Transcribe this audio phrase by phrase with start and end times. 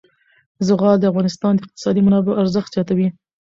[0.67, 3.07] زغال د افغانستان د اقتصادي منابعو ارزښت زیاتوي.